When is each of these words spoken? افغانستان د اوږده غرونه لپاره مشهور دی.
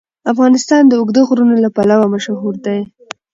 افغانستان 0.31 0.81
د 0.87 0.93
اوږده 0.99 1.21
غرونه 1.27 1.55
لپاره 1.65 2.09
مشهور 2.13 2.53
دی. 2.65 2.79